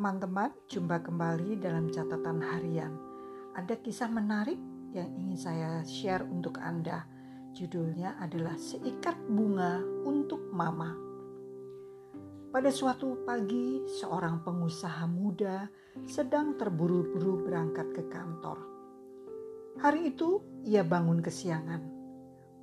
teman-teman, 0.00 0.48
jumpa 0.64 1.04
kembali 1.04 1.60
dalam 1.60 1.92
catatan 1.92 2.40
harian. 2.40 2.88
Ada 3.52 3.76
kisah 3.84 4.08
menarik 4.08 4.56
yang 4.96 5.12
ingin 5.12 5.36
saya 5.36 5.84
share 5.84 6.24
untuk 6.24 6.56
Anda. 6.56 7.04
Judulnya 7.52 8.16
adalah 8.16 8.56
Seikat 8.56 9.20
Bunga 9.28 9.76
untuk 10.08 10.40
Mama. 10.56 10.96
Pada 12.48 12.72
suatu 12.72 13.28
pagi, 13.28 13.84
seorang 14.00 14.40
pengusaha 14.40 15.04
muda 15.04 15.68
sedang 16.08 16.56
terburu-buru 16.56 17.44
berangkat 17.44 17.92
ke 17.92 18.08
kantor. 18.08 18.56
Hari 19.84 20.16
itu, 20.16 20.40
ia 20.64 20.80
bangun 20.80 21.20
kesiangan. 21.20 21.84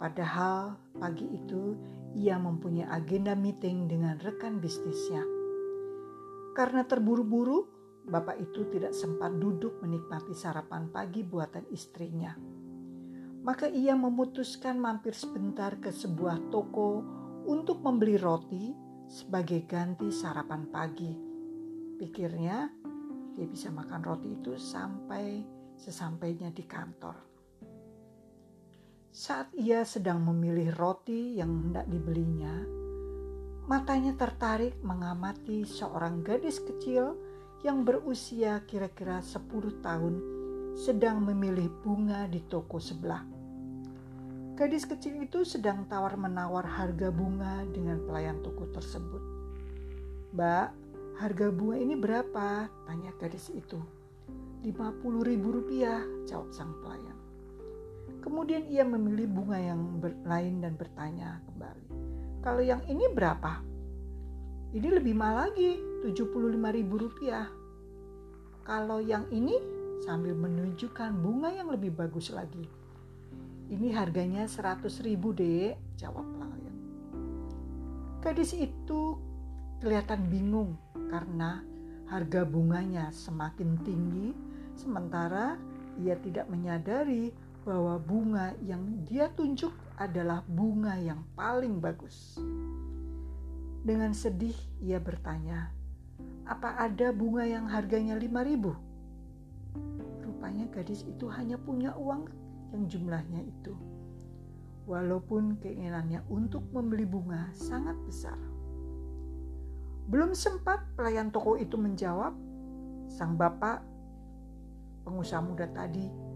Padahal 0.01 0.73
pagi 0.97 1.37
itu 1.37 1.77
ia 2.17 2.41
mempunyai 2.41 2.89
agenda 2.89 3.37
meeting 3.37 3.85
dengan 3.85 4.17
rekan 4.25 4.57
bisnisnya. 4.57 5.36
Karena 6.57 6.81
terburu-buru, 6.89 7.69
bapak 8.09 8.41
itu 8.41 8.65
tidak 8.73 8.97
sempat 8.97 9.37
duduk 9.37 9.77
menikmati 9.85 10.33
sarapan 10.33 10.89
pagi 10.89 11.21
buatan 11.21 11.69
istrinya. 11.69 12.33
Maka 13.45 13.69
ia 13.69 13.93
memutuskan 13.93 14.81
mampir 14.81 15.13
sebentar 15.13 15.77
ke 15.77 15.93
sebuah 15.93 16.49
toko 16.49 17.05
untuk 17.45 17.85
membeli 17.85 18.17
roti 18.17 18.73
sebagai 19.05 19.69
ganti 19.69 20.09
sarapan 20.09 20.65
pagi. 20.65 21.13
Pikirnya, 22.01 22.73
dia 23.37 23.45
bisa 23.45 23.69
makan 23.69 24.01
roti 24.01 24.33
itu 24.33 24.57
sampai 24.57 25.45
sesampainya 25.77 26.49
di 26.49 26.65
kantor. 26.65 27.15
Saat 29.13 29.53
ia 29.53 29.85
sedang 29.85 30.25
memilih 30.25 30.73
roti 30.73 31.37
yang 31.37 31.69
hendak 31.69 31.85
dibelinya, 31.85 32.53
Matanya 33.67 34.15
tertarik 34.15 34.79
mengamati 34.79 35.67
seorang 35.67 36.23
gadis 36.23 36.63
kecil 36.63 37.19
yang 37.67 37.83
berusia 37.83 38.63
kira-kira 38.63 39.19
10 39.19 39.83
tahun 39.83 40.15
sedang 40.79 41.19
memilih 41.19 41.67
bunga 41.83 42.31
di 42.31 42.39
toko 42.47 42.79
sebelah. 42.79 43.27
Gadis 44.55 44.87
kecil 44.87 45.19
itu 45.19 45.43
sedang 45.43 45.83
tawar-menawar 45.91 46.63
harga 46.63 47.11
bunga 47.11 47.67
dengan 47.67 47.99
pelayan 48.07 48.39
toko 48.39 48.71
tersebut. 48.71 49.19
Mbak, 50.31 50.67
harga 51.19 51.47
bunga 51.51 51.75
ini 51.75 51.99
berapa? 51.99 52.71
Tanya 52.87 53.11
gadis 53.19 53.51
itu. 53.51 53.83
50 54.63 55.27
ribu 55.27 55.59
rupiah, 55.59 56.07
jawab 56.23 56.55
sang 56.55 56.71
pelayan. 56.79 57.19
Kemudian 58.23 58.63
ia 58.71 58.87
memilih 58.87 59.27
bunga 59.27 59.59
yang 59.59 59.99
lain 60.23 60.63
dan 60.63 60.79
bertanya 60.79 61.43
kembali. 61.51 62.16
Kalau 62.47 62.63
yang 62.63 62.79
ini 62.87 63.11
berapa? 63.11 63.59
Ini 64.71 64.87
lebih 64.87 65.11
mahal 65.19 65.51
lagi, 65.51 65.83
Rp75.000. 66.07 67.43
Kalau 68.63 69.03
yang 69.03 69.27
ini 69.35 69.59
sambil 70.07 70.31
menunjukkan 70.31 71.11
bunga 71.19 71.51
yang 71.51 71.67
lebih 71.67 71.91
bagus 71.91 72.31
lagi. 72.31 72.63
Ini 73.67 73.91
harganya 73.91 74.47
100 74.47 74.79
ribu 75.03 75.35
dek, 75.35 75.75
jawab 75.99 76.23
pelayan. 76.23 76.75
Gadis 78.23 78.55
itu 78.55 79.19
kelihatan 79.83 80.31
bingung 80.31 80.79
karena 81.11 81.67
harga 82.07 82.47
bunganya 82.47 83.11
semakin 83.11 83.75
tinggi 83.83 84.31
sementara 84.79 85.59
ia 85.99 86.15
tidak 86.15 86.47
menyadari 86.47 87.27
bahwa 87.67 87.99
bunga 87.99 88.55
yang 88.63 89.03
dia 89.03 89.27
tunjuk 89.27 89.75
adalah 89.99 90.39
bunga 90.47 90.95
yang 90.95 91.19
paling 91.35 91.83
bagus. 91.83 92.39
Dengan 93.83 94.15
sedih 94.15 94.55
ia 94.79 95.03
bertanya, 95.03 95.75
apa 96.47 96.79
ada 96.79 97.11
bunga 97.11 97.43
yang 97.43 97.67
harganya 97.67 98.15
lima 98.15 98.47
ribu? 98.47 98.71
Rupanya 100.23 100.71
gadis 100.71 101.03
itu 101.03 101.27
hanya 101.27 101.59
punya 101.59 101.91
uang 101.99 102.31
yang 102.71 102.87
jumlahnya 102.87 103.43
itu. 103.43 103.75
Walaupun 104.87 105.59
keinginannya 105.59 106.23
untuk 106.31 106.63
membeli 106.71 107.03
bunga 107.03 107.51
sangat 107.51 107.99
besar. 108.07 108.39
Belum 110.07 110.31
sempat 110.31 110.87
pelayan 110.95 111.35
toko 111.35 111.59
itu 111.59 111.75
menjawab, 111.75 112.31
sang 113.11 113.35
bapak 113.35 113.83
pengusaha 115.03 115.43
muda 115.43 115.67
tadi 115.75 116.26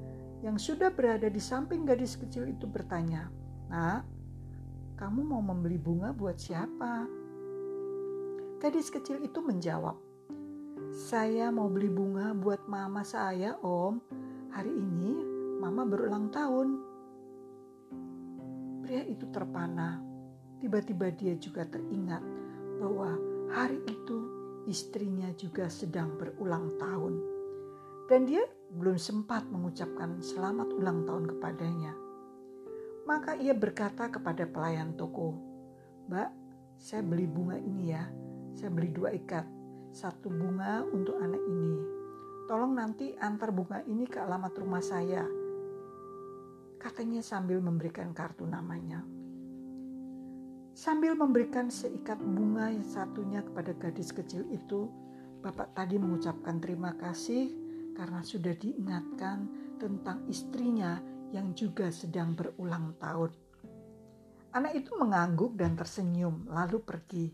yang 0.42 0.58
sudah 0.58 0.90
berada 0.90 1.30
di 1.30 1.38
samping 1.38 1.86
gadis 1.86 2.18
kecil 2.18 2.50
itu 2.50 2.66
bertanya, 2.66 3.30
Nak, 3.70 4.02
kamu 4.98 5.22
mau 5.22 5.42
membeli 5.42 5.78
bunga 5.78 6.14
buat 6.14 6.42
siapa? 6.42 7.06
Gadis 8.62 8.90
kecil 8.90 9.22
itu 9.26 9.42
menjawab, 9.42 9.98
Saya 10.92 11.50
mau 11.54 11.72
beli 11.72 11.88
bunga 11.88 12.36
buat 12.36 12.68
mama 12.68 13.06
saya, 13.06 13.56
Om. 13.64 14.02
Hari 14.52 14.70
ini 14.70 15.14
mama 15.62 15.88
berulang 15.88 16.28
tahun. 16.34 16.78
Pria 18.84 19.08
itu 19.08 19.24
terpana. 19.32 20.04
Tiba-tiba 20.60 21.16
dia 21.16 21.34
juga 21.40 21.64
teringat 21.64 22.22
bahwa 22.82 23.16
hari 23.56 23.80
itu 23.88 24.18
istrinya 24.68 25.32
juga 25.40 25.72
sedang 25.72 26.12
berulang 26.20 26.76
tahun. 26.76 27.14
Dan 28.12 28.28
dia 28.28 28.44
belum 28.72 28.96
sempat 28.96 29.44
mengucapkan 29.52 30.24
selamat 30.24 30.72
ulang 30.72 31.04
tahun 31.04 31.28
kepadanya. 31.36 31.92
Maka 33.04 33.36
ia 33.36 33.52
berkata 33.52 34.08
kepada 34.08 34.48
pelayan 34.48 34.96
toko, 34.96 35.36
Mbak, 36.08 36.30
saya 36.80 37.04
beli 37.04 37.28
bunga 37.28 37.60
ini 37.60 37.92
ya. 37.92 38.08
Saya 38.56 38.72
beli 38.72 38.96
dua 38.96 39.12
ikat. 39.12 39.44
Satu 39.92 40.32
bunga 40.32 40.88
untuk 40.88 41.20
anak 41.20 41.44
ini. 41.44 41.76
Tolong 42.48 42.72
nanti 42.72 43.12
antar 43.20 43.52
bunga 43.52 43.84
ini 43.84 44.08
ke 44.08 44.24
alamat 44.24 44.56
rumah 44.56 44.80
saya. 44.80 45.28
Katanya 46.80 47.20
sambil 47.20 47.60
memberikan 47.60 48.16
kartu 48.16 48.48
namanya. 48.48 49.04
Sambil 50.72 51.20
memberikan 51.20 51.68
seikat 51.68 52.18
bunga 52.24 52.72
yang 52.72 52.88
satunya 52.88 53.44
kepada 53.44 53.76
gadis 53.76 54.16
kecil 54.16 54.48
itu, 54.48 54.88
Bapak 55.44 55.76
tadi 55.76 56.00
mengucapkan 56.00 56.64
terima 56.64 56.96
kasih 56.96 57.61
karena 57.96 58.22
sudah 58.24 58.56
diingatkan 58.56 59.48
tentang 59.78 60.24
istrinya 60.30 61.02
yang 61.32 61.56
juga 61.56 61.90
sedang 61.90 62.36
berulang 62.36 62.96
tahun. 63.00 63.32
Anak 64.52 64.76
itu 64.76 64.92
mengangguk 65.00 65.56
dan 65.56 65.80
tersenyum, 65.80 66.44
lalu 66.52 66.84
pergi. 66.84 67.28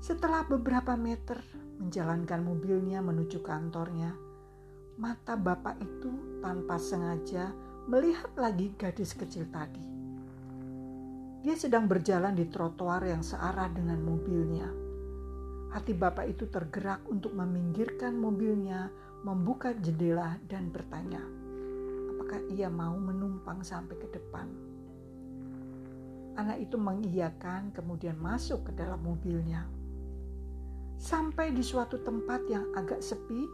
Setelah 0.00 0.48
beberapa 0.48 0.96
meter 0.96 1.36
menjalankan 1.76 2.40
mobilnya 2.40 3.04
menuju 3.04 3.44
kantornya, 3.44 4.16
mata 4.96 5.36
bapak 5.36 5.76
itu 5.84 6.40
tanpa 6.40 6.80
sengaja 6.80 7.52
melihat 7.88 8.32
lagi 8.40 8.72
gadis 8.80 9.12
kecil 9.12 9.44
tadi. 9.52 9.84
Dia 11.40 11.56
sedang 11.56 11.88
berjalan 11.88 12.36
di 12.36 12.48
trotoar 12.48 13.04
yang 13.04 13.24
searah 13.24 13.68
dengan 13.72 14.00
mobilnya 14.00 14.89
Hati 15.70 15.94
bapak 15.94 16.26
itu 16.26 16.50
tergerak 16.50 17.06
untuk 17.06 17.30
meminggirkan 17.30 18.18
mobilnya, 18.18 18.90
membuka 19.22 19.70
jendela 19.70 20.34
dan 20.50 20.66
bertanya, 20.74 21.22
apakah 22.10 22.42
ia 22.50 22.66
mau 22.66 22.98
menumpang 22.98 23.62
sampai 23.62 23.94
ke 23.94 24.10
depan. 24.10 24.50
Anak 26.34 26.58
itu 26.58 26.74
mengiyakan 26.74 27.70
kemudian 27.70 28.18
masuk 28.18 28.66
ke 28.66 28.72
dalam 28.74 28.98
mobilnya. 28.98 29.70
Sampai 30.98 31.54
di 31.54 31.62
suatu 31.62 32.02
tempat 32.02 32.50
yang 32.50 32.74
agak 32.74 32.98
sepi, 32.98 33.46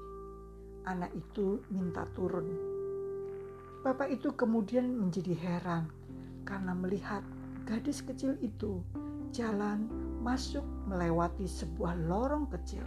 anak 0.88 1.12
itu 1.12 1.60
minta 1.68 2.08
turun. 2.16 2.48
Bapak 3.84 4.08
itu 4.08 4.32
kemudian 4.32 4.88
menjadi 4.88 5.36
heran 5.36 5.92
karena 6.48 6.72
melihat 6.72 7.20
gadis 7.68 8.00
kecil 8.00 8.40
itu 8.40 8.80
jalan 9.34 10.05
masuk 10.26 10.66
melewati 10.90 11.46
sebuah 11.46 11.94
lorong 12.10 12.50
kecil. 12.50 12.82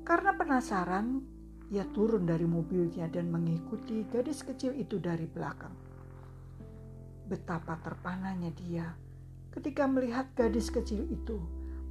Karena 0.00 0.32
penasaran, 0.32 1.20
ia 1.68 1.84
turun 1.92 2.24
dari 2.24 2.48
mobilnya 2.48 3.04
dan 3.12 3.28
mengikuti 3.28 4.08
gadis 4.08 4.40
kecil 4.40 4.72
itu 4.72 4.96
dari 4.96 5.28
belakang. 5.28 5.76
Betapa 7.28 7.76
terpananya 7.84 8.48
dia 8.56 8.88
ketika 9.52 9.84
melihat 9.84 10.32
gadis 10.32 10.72
kecil 10.72 11.04
itu 11.12 11.36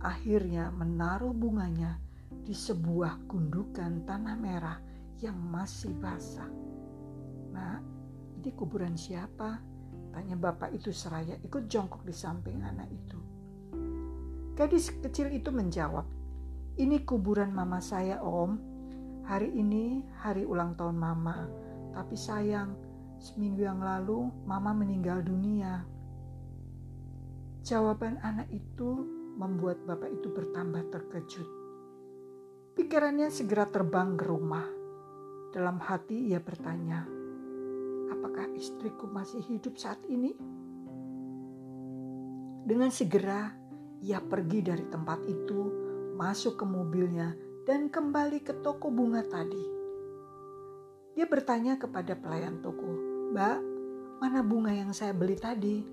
akhirnya 0.01 0.73
menaruh 0.73 1.29
bunganya 1.29 2.01
di 2.41 2.57
sebuah 2.57 3.29
gundukan 3.29 4.01
tanah 4.09 4.37
merah 4.37 4.81
yang 5.21 5.37
masih 5.37 5.93
basah. 6.01 6.49
Nah, 7.53 7.77
ini 8.41 8.49
kuburan 8.57 8.97
siapa? 8.97 9.61
Tanya 10.09 10.35
bapak 10.35 10.73
itu 10.73 10.89
seraya 10.89 11.37
ikut 11.45 11.69
jongkok 11.69 12.01
di 12.01 12.11
samping 12.11 12.59
anak 12.65 12.89
itu. 12.89 13.31
Gadis 14.51 14.92
kecil 14.92 15.31
itu 15.31 15.48
menjawab, 15.48 16.03
ini 16.75 17.03
kuburan 17.07 17.56
mama 17.56 17.80
saya 17.80 18.19
om. 18.19 18.59
Hari 19.24 19.48
ini 19.48 20.03
hari 20.19 20.44
ulang 20.44 20.75
tahun 20.75 21.00
mama. 21.00 21.48
Tapi 21.95 22.15
sayang, 22.19 22.75
seminggu 23.15 23.63
yang 23.63 23.80
lalu 23.80 24.27
mama 24.44 24.75
meninggal 24.75 25.24
dunia. 25.24 25.88
Jawaban 27.63 28.19
anak 28.25 28.51
itu 28.51 29.07
membuat 29.39 29.80
bapak 29.88 30.09
itu 30.09 30.27
bertambah 30.33 30.83
terkejut. 30.89 31.50
Pikirannya 32.75 33.31
segera 33.31 33.69
terbang 33.69 34.19
ke 34.19 34.25
rumah. 34.25 34.68
Dalam 35.51 35.80
hati 35.80 36.31
ia 36.31 36.44
bertanya, 36.44 37.07
apakah 38.12 38.51
istriku 38.56 39.07
masih 39.07 39.44
hidup 39.47 39.80
saat 39.80 40.00
ini? 40.07 40.36
Dengan 42.68 42.89
segera 42.89 43.60
ia 44.01 44.18
pergi 44.18 44.65
dari 44.65 44.86
tempat 44.89 45.21
itu, 45.30 45.62
masuk 46.18 46.57
ke 46.57 46.65
mobilnya, 46.65 47.38
dan 47.69 47.88
kembali 47.94 48.42
ke 48.42 48.57
toko 48.65 48.89
bunga 48.89 49.21
tadi. 49.21 49.65
Dia 51.13 51.30
bertanya 51.30 51.77
kepada 51.77 52.18
pelayan 52.18 52.65
toko, 52.65 52.89
"Mbak, 53.36 53.57
mana 54.18 54.42
bunga 54.42 54.74
yang 54.74 54.89
saya 54.89 55.13
beli 55.13 55.38
tadi? 55.38 55.86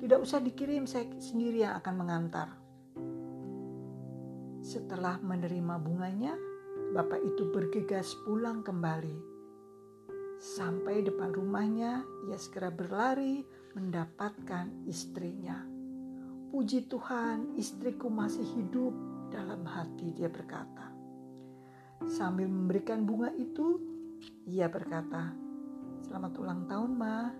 Tidak 0.00 0.18
usah 0.18 0.40
dikirim, 0.40 0.88
saya 0.88 1.06
sendiri 1.20 1.68
yang 1.68 1.76
akan 1.76 1.94
mengantar." 1.94 2.48
Setelah 4.62 5.18
menerima 5.20 5.74
bunganya, 5.82 6.32
bapak 6.94 7.20
itu 7.20 7.50
bergegas 7.50 8.14
pulang 8.24 8.62
kembali. 8.62 9.32
Sampai 10.38 11.02
depan 11.02 11.34
rumahnya, 11.34 12.02
ia 12.30 12.38
segera 12.38 12.70
berlari 12.70 13.42
mendapatkan 13.74 14.86
istrinya. 14.86 15.71
Puji 16.52 16.84
Tuhan, 16.84 17.56
istriku 17.56 18.12
masih 18.12 18.44
hidup. 18.44 18.92
Dalam 19.32 19.64
hati 19.64 20.12
dia 20.12 20.28
berkata. 20.28 20.92
Sambil 22.04 22.44
memberikan 22.44 23.08
bunga 23.08 23.32
itu, 23.40 23.80
ia 24.44 24.68
berkata, 24.68 25.32
Selamat 26.04 26.36
ulang 26.36 26.68
tahun, 26.68 26.92
Ma. 26.92 27.32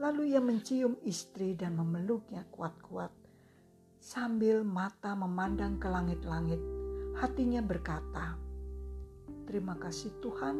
Lalu 0.00 0.32
ia 0.32 0.40
mencium 0.40 0.96
istri 1.04 1.52
dan 1.52 1.76
memeluknya 1.76 2.48
kuat-kuat. 2.48 3.12
Sambil 4.00 4.64
mata 4.64 5.12
memandang 5.12 5.76
ke 5.76 5.92
langit-langit, 5.92 6.60
hatinya 7.20 7.60
berkata, 7.60 8.40
Terima 9.44 9.76
kasih 9.76 10.16
Tuhan, 10.24 10.56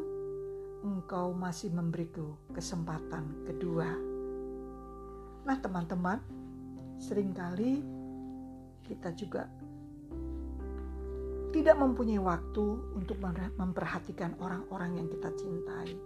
Engkau 0.85 1.33
masih 1.33 1.73
memberiku 1.73 2.37
kesempatan 2.53 3.49
kedua. 3.49 3.89
Nah 5.49 5.57
teman-teman, 5.57 6.21
sering 6.97 7.33
kali 7.37 7.85
kita 8.87 9.13
juga 9.17 9.45
tidak 11.57 11.77
mempunyai 11.81 12.21
waktu 12.21 12.67
untuk 12.93 13.17
memperhatikan 13.57 14.37
orang-orang 14.45 15.01
yang 15.01 15.09
kita 15.09 15.33
cintai. 15.33 15.97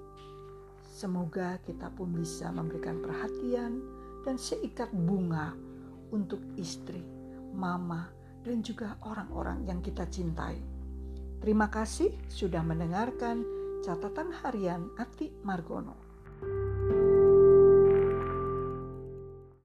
Semoga 0.95 1.59
kita 1.67 1.91
pun 1.91 2.15
bisa 2.15 2.55
memberikan 2.55 3.03
perhatian 3.03 3.83
dan 4.23 4.37
seikat 4.39 4.93
bunga 4.95 5.57
untuk 6.15 6.39
istri, 6.55 7.03
mama, 7.51 8.11
dan 8.47 8.63
juga 8.63 8.95
orang-orang 9.03 9.67
yang 9.67 9.83
kita 9.83 10.07
cintai. 10.07 10.61
Terima 11.41 11.73
kasih 11.73 12.13
sudah 12.29 12.61
mendengarkan 12.61 13.43
catatan 13.81 14.31
harian 14.45 14.93
Ati 15.01 15.33
Margono. 15.41 15.97